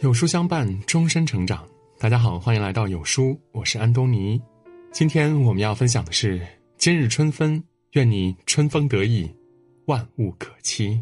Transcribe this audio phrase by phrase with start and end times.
[0.00, 1.68] 有书相伴，终身成长。
[1.98, 4.40] 大家好，欢迎来到有书，我是安东尼。
[4.90, 6.40] 今天我们要分享的是
[6.78, 9.30] 今日春分，愿你春风得意，
[9.84, 10.98] 万物可期。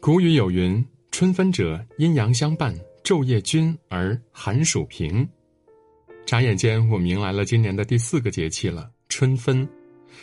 [0.00, 2.74] 古语有云：“春分者，阴阳相伴，
[3.04, 5.26] 昼夜均而寒暑平。”
[6.26, 9.66] 眨眼间，我们迎来了今年的第四个节气了——春分。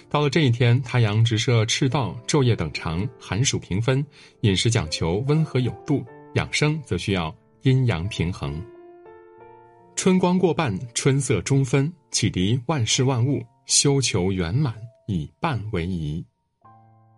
[0.10, 4.06] 到了这一天，太阳直射赤道，昼夜等长，寒暑平分，
[4.42, 6.04] 饮食讲求温和有度。
[6.34, 8.64] 养生则需要阴阳平衡。
[9.96, 14.74] 春光过半，春色中分，启迪万事万物，修求圆满，
[15.08, 16.26] 以半为宜。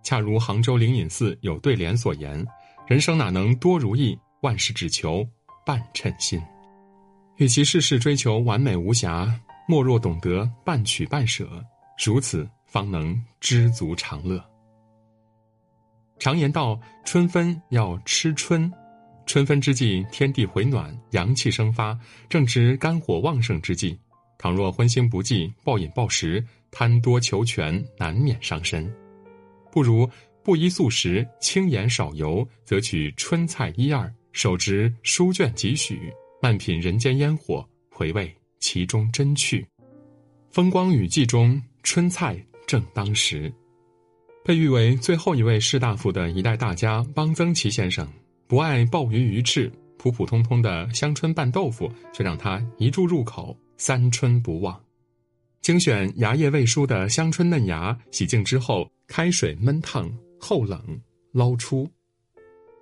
[0.03, 2.45] 恰如杭州灵隐寺有对联所言
[2.85, 5.25] ：“人生哪能多如意，万事只求
[5.65, 6.41] 半称心。”
[7.37, 9.33] 与其事事追求完美无瑕，
[9.67, 11.49] 莫若懂得半取半舍，
[12.05, 14.43] 如此方能知足常乐。
[16.19, 18.71] 常言道：“春分要吃春。”
[19.25, 21.97] 春分之际，天地回暖，阳气生发，
[22.29, 23.97] 正值肝火旺盛之际。
[24.37, 28.91] 倘若荤腥不忌，暴饮暴食，贪多求全，难免伤身。
[29.71, 30.07] 不如
[30.43, 39.65] 不依素食，轻盐少油，则取春菜一二，手执书卷几许，慢品人间烟火，回味其中真趣。
[40.51, 43.51] 风光雨霁中，春菜正当时。
[44.43, 48.07] 被誉为最后一位士大夫的一代大家汪曾祺先生。
[48.47, 54.79] 不爱鲍鱼鱼翅，普普通通的香椿拌豆腐却让他一注入口三春不忘。
[55.61, 60.07] 精选芽叶未熟的香椿嫩芽，洗净之后开水焖烫
[60.39, 60.79] 后冷
[61.31, 61.89] 捞出，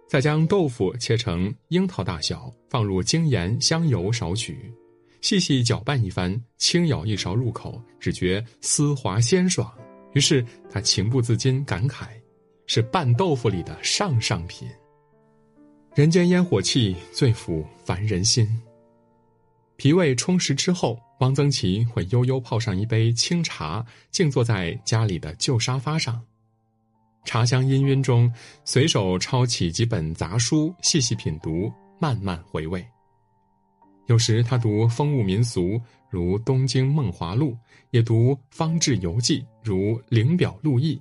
[0.05, 4.69] 再将豆腐切成樱桃大小，放入精盐香油少许，
[5.21, 9.73] 细细搅拌一番，轻舀一勺入口，只觉丝滑鲜爽。
[10.11, 12.07] 于是他情不自禁感慨：
[12.67, 14.67] 是拌豆腐里的上上品。
[15.95, 18.49] 人间烟火气最抚凡人心。
[19.75, 26.19] 脾胃充实之后，汪曾祺会悠悠泡上一杯清茶，静坐在家里的旧沙发上，
[27.25, 28.31] 茶香氤氲中，
[28.65, 32.83] 随手抄起几本杂书，细细品读，慢慢回味。
[34.07, 35.79] 有时他读风物民俗，
[36.09, 37.51] 如《东京梦华录》，
[37.91, 40.95] 也读方志游记，如《灵表录异》，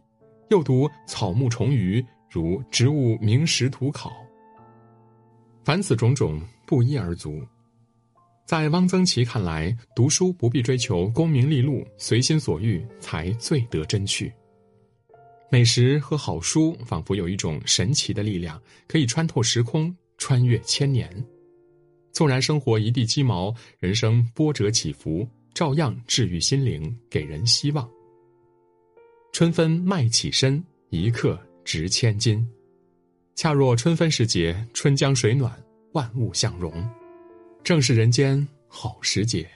[0.51, 4.11] 又读草木虫鱼，如《植物名实图考》。
[5.65, 7.41] 凡此种种，不一而足。
[8.45, 14.33] 在汪曾祺看来，读书不必追求功名利禄，随心所欲才最得真趣。
[15.51, 21.09] 美食和好书仿佛有一种神奇的力量，可以穿透时空，穿越千年。
[22.11, 27.89] 纵然生活一地鸡毛，人生波折起伏，照样治愈心灵，给人希望。
[29.33, 32.47] 春分麦起身，一刻值千金。
[33.35, 35.53] 恰若春分时节，春江水暖，
[35.93, 36.89] 万物向荣，
[37.65, 39.49] 正是人间好时节。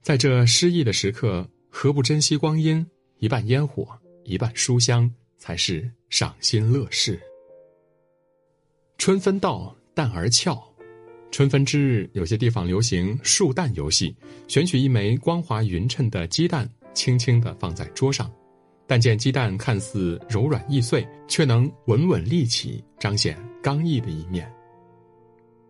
[0.00, 2.84] 在这诗意的时刻，何不珍惜光阴？
[3.18, 3.86] 一半烟火，
[4.24, 7.20] 一半书香，才是赏心乐事。
[8.96, 10.58] 春分到，蛋儿俏。
[11.30, 14.16] 春分之日，有些地方流行数蛋游戏，
[14.48, 18.32] 选取一枚光滑匀称的鸡蛋，轻轻地放在桌上。
[18.88, 24.50] 但见鸡蛋看似柔软易碎，却能稳稳立起，彰显刚毅的一面。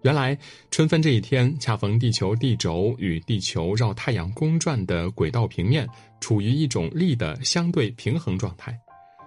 [0.03, 0.39] 原来
[0.71, 5.85] 春分这一天，恰逢地球地轴与地球绕太阳公转的轨道平面
[6.21, 8.79] 处于一种力的相对平衡状态，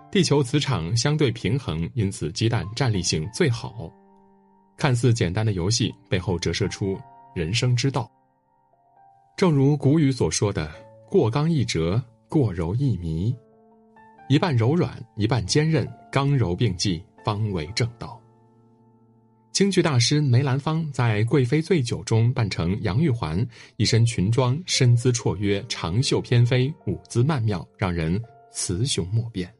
[0.09, 3.91] 地球磁场相对平衡，因此鸡蛋站立性最好。
[4.77, 6.97] 看似简单的游戏，背后折射出
[7.35, 8.09] 人生之道。
[9.35, 10.71] 正如古语所说的
[11.11, 13.35] ：“过刚易折，过柔易迷。”
[14.31, 18.17] 一半柔软，一半坚韧，刚柔并济，方为正道。
[19.51, 28.17] 京剧大师梅兰芳在《贵妃醉酒》中扮成杨玉环，一身裙装，身姿绰约，长袖翩飞，舞姿曼妙，让人
[28.53, 29.53] 雌雄莫辨。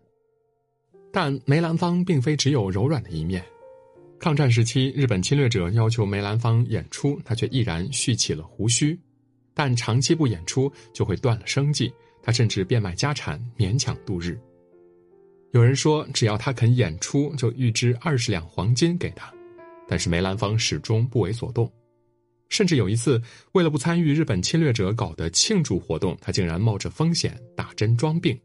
[1.12, 3.44] 但梅兰芳并非只有柔软的一面。
[4.22, 8.98] 抗战时期，日本侵略者要求梅兰芳演出，他却毅然蓄起了胡须。
[9.54, 11.92] 但长期不演出，就会断了生计，
[12.24, 14.40] 他甚至变卖家产，勉强度日。
[15.52, 19.32] 有人说，只要他肯演出，就预支二十两黄金给他。
[19.88, 21.70] 但是梅兰芳始终不为所动，
[22.48, 23.22] 甚至有一次，
[23.52, 28.40] 为了不参与日本侵略者搞的庆祝活动，他竟然冒着风险打针装病，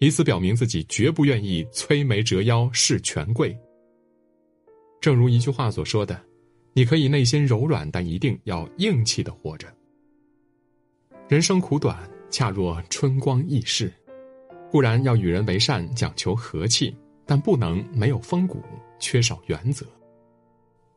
[0.00, 3.56] 以此表明自己绝不愿意摧眉折腰事权贵。
[5.00, 6.20] 正如一句话所说的
[6.74, 9.72] ：“你可以内心柔软，但一定要硬气的活着。”
[11.28, 11.96] 人生苦短，
[12.28, 13.92] 恰若春光易逝。
[14.70, 16.96] 固然要与人为善，讲求和气，
[17.26, 18.62] 但不能没有风骨，
[19.00, 19.84] 缺少原则。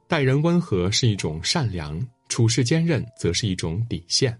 [0.07, 1.99] 待人温和是一种善良，
[2.29, 4.37] 处事坚韧则是一种底线。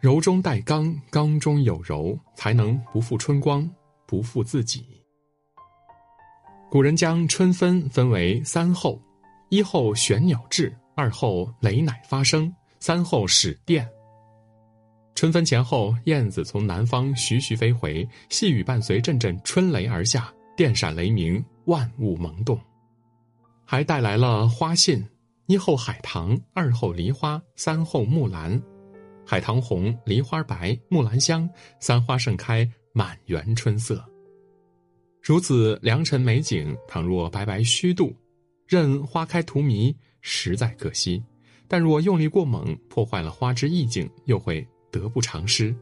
[0.00, 3.68] 柔中带刚，刚中有柔，才能不负春光，
[4.06, 4.86] 不负自己。
[6.70, 9.00] 古人将春分分为三候：
[9.48, 13.88] 一候玄鸟至，二候雷乃发生，三候始电。
[15.18, 22.56] 春分前后，燕子从南方徐徐飞回，细雨伴随阵阵春雷而下，电闪雷鸣，万物萌动，
[23.64, 25.04] 还带来了花信：
[25.46, 28.62] 一候海棠，二候梨花，三候木兰。
[29.26, 31.50] 海棠红，梨花白，木兰香，
[31.80, 34.00] 三花盛开，满园春色。
[35.20, 38.14] 如此良辰美景，倘若白白虚度，
[38.68, 41.20] 任花开荼蘼，实在可惜；
[41.66, 44.64] 但若用力过猛，破坏了花之意境，又会。
[44.90, 45.74] 得不偿失。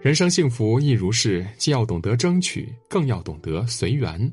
[0.00, 4.32] 人生幸福亦如是，既要懂得争取，更要懂得随缘。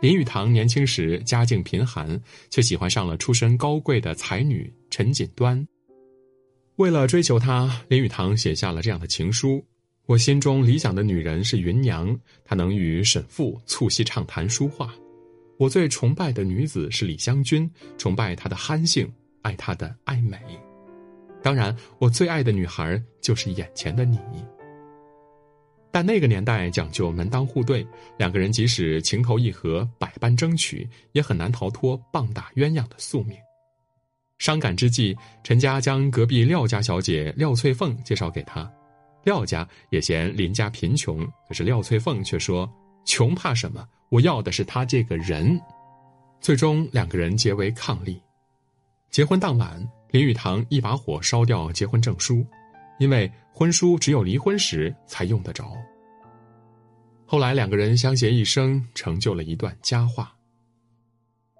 [0.00, 2.20] 林语堂年轻时家境贫寒，
[2.50, 5.66] 却喜欢上了出身高贵的才女陈锦端。
[6.76, 9.64] 为了追求她，林语堂写下了这样的情书
[10.06, 14.94] ：“我心中理想的女人是芸娘，她能与沈复促膝畅谈书画。
[15.58, 19.10] 我最崇拜的女子是李香君，崇拜她的憨性，
[19.42, 20.38] 爱她的爱美。”
[21.44, 24.18] 当然，我最爱的女孩就是眼前的你。
[25.90, 27.86] 但那个年代讲究门当户对，
[28.16, 33.36] 两个人即使情投意合，百般争取，也很难逃脱棒打鸳鸯的宿命。
[34.38, 38.68] 伤感之际，陈家将隔壁廖家小姐廖翠凤介绍给他，
[39.24, 42.66] 廖家也嫌林家贫穷，可是廖翠凤却说
[43.04, 43.86] ：“穷怕什么？
[44.08, 45.60] 我要的是他这个人。”
[46.40, 48.18] 最终，两个人结为伉俪。
[49.10, 49.86] 结婚当晚。
[50.14, 52.46] 林语堂一把火烧掉结婚证书，
[53.00, 55.72] 因为婚书只有离婚时才用得着。
[57.26, 60.32] 后来两个人相携一生，成就了一段佳话。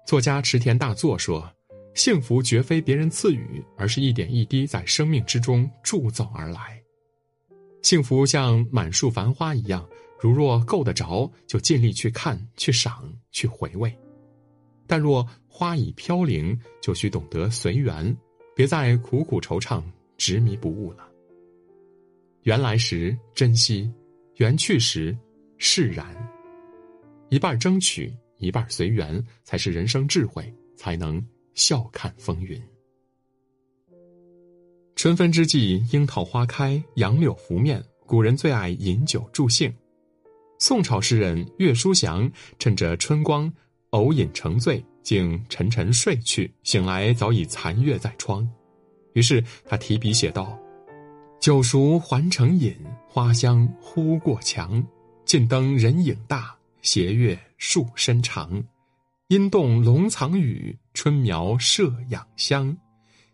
[0.07, 1.51] 作家池田大作说
[1.95, 6.81] ：“幸福绝非别人赐予，而是一点一滴在生命之中铸造而来。
[7.81, 9.85] 幸福像满树繁花一样，
[10.17, 13.91] 如若够得着，就尽力去看、去赏、去回味；
[14.87, 18.15] 但若花已飘零，就需懂得随缘。”
[18.55, 19.83] 别再苦苦惆怅、
[20.17, 21.05] 执迷不悟了。
[22.43, 23.91] 缘来时珍惜，
[24.37, 25.15] 缘去时
[25.57, 26.15] 释然。
[27.29, 31.21] 一半争取，一半随缘，才是人生智慧，才能
[31.53, 32.61] 笑看风云。
[34.95, 39.73] 春分之际，樱桃花开，杨柳拂面，古人最爱饮酒助兴。
[40.59, 43.53] 宋朝诗人岳书祥趁着春光，
[43.89, 44.81] 偶饮成醉。
[45.05, 48.45] 竟沉沉睡去，醒来早已残月在窗。
[49.13, 50.59] 于是他提笔写道
[51.39, 52.75] ：“酒熟还成饮，
[53.07, 54.83] 花香忽过墙。
[55.23, 58.61] 近灯人影大，斜月树身长。
[59.27, 62.75] 阴洞龙藏雨，春苗射养香。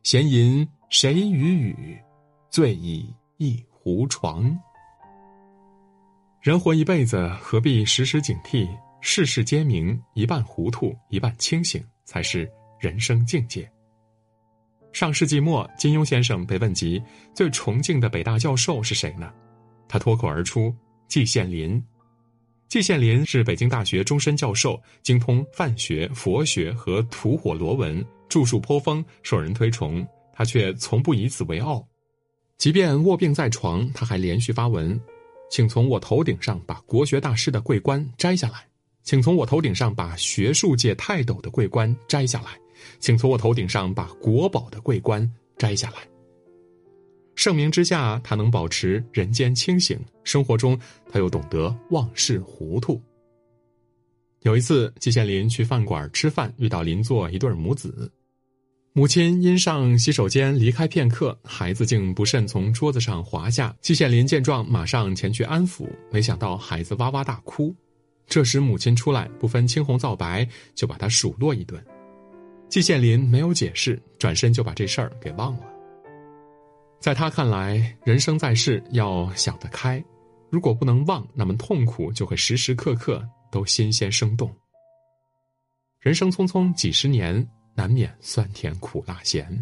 [0.04, 1.98] 闲吟谁与语？
[2.50, 3.06] 醉倚
[3.38, 4.56] 一壶床。”
[6.42, 8.68] 人活一辈子，何必时时警惕？
[9.04, 12.50] 世事皆明，一半糊涂，一半清醒，才是
[12.80, 13.70] 人生境界。
[14.94, 17.02] 上世纪末，金庸先生被问及
[17.34, 19.34] 最崇敬的北大教授是谁呢？
[19.90, 20.74] 他脱口而出：
[21.08, 21.84] 季羡林。
[22.70, 30.08] 季羡林是北京大学终身教授，精通范学、佛学和吐火罗文，著述颇丰，受人推崇。
[30.32, 31.86] 他却从不以此为傲，
[32.58, 35.00] 即便卧病在床，他还连续发文
[35.52, 38.66] ：“请从我头顶上把国学大师的桂冠摘下来。”
[39.04, 42.60] 请从我头顶上把学术界泰斗的桂冠摘下来，
[43.00, 45.98] 请从我头顶上把国宝的桂冠摘下来。
[47.36, 50.80] 盛名之下，他能保持人间清醒；生活中，
[51.10, 53.02] 他又懂得忘事糊涂。
[54.42, 58.12] 有一次，季羡林去饭馆吃饭，遇到邻座一对母子，
[58.94, 63.76] 母亲因上洗手间离开片刻，孩子竟不慎从桌子上滑下。
[63.82, 67.76] 季羡林见状，马上前去安抚，没想到孩子哇哇大哭。
[68.32, 71.86] 这时，母亲出来，不分青红皂白，就把他数落一顿。
[72.70, 75.64] 季羡林没有解释，转身就把这事儿给忘了。
[77.02, 80.02] 在他看来，人生在世要想得开，
[80.50, 83.22] 如果不能忘，那么痛苦就会时时刻刻
[83.52, 84.50] 都新鲜生动。
[86.00, 87.46] 人生匆匆几十年，
[87.76, 89.62] 难免酸甜苦辣咸。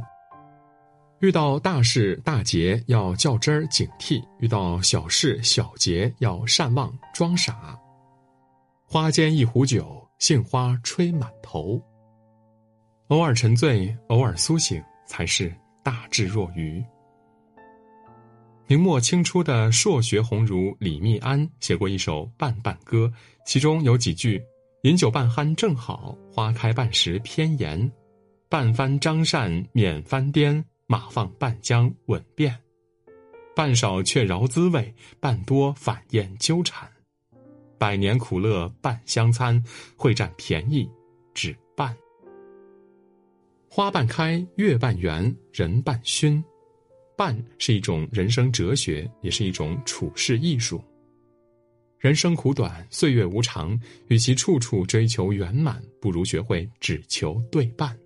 [1.22, 7.76] 遇到大事大节要较真儿警惕，遇到小事小节要善忘装傻。
[8.91, 11.79] 花间一壶酒，杏花吹满头。
[13.10, 15.53] 偶尔沉醉，偶尔苏醒，才是
[15.84, 16.84] 大智若愚。
[18.65, 23.05] 明末清初的硕学鸿儒李密庵写过一首《半半歌》，
[23.46, 24.41] 其中有几句
[24.81, 27.91] ：“饮酒半酣正好，花开半时偏妍。
[28.50, 32.58] 半翻张扇免翻颠，马放半江稳便。
[33.55, 36.89] 半少却饶滋味，半多反厌纠缠。
[37.79, 39.63] 百年苦乐半相参，
[39.95, 40.88] 会占便宜
[41.33, 41.95] 只半。
[43.69, 46.43] 花半开，月半圆，人半醺。
[47.15, 50.83] 半是一种人生哲学，也是一种处世艺术。
[51.98, 57.98] 人生苦短，岁月无常，与其处处追求圆满，不如学会只求对半。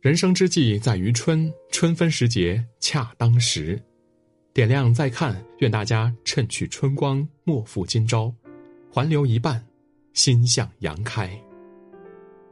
[0.00, 3.80] 人生之计在于春，春分时节恰当时。
[4.52, 8.34] 点亮再看，愿大家趁去春光，莫负今朝，
[8.94, 9.64] 环流一半，
[10.12, 11.30] 心向阳开。